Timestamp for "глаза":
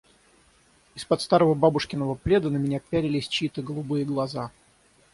4.03-4.49